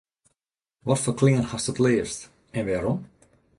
Watfoar 0.87 1.17
klean 1.19 1.45
hast 1.51 1.69
it 1.71 1.81
leafst 1.85 2.19
en 2.57 2.65
wêrom? 2.69 2.99